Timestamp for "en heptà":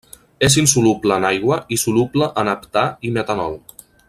2.45-2.87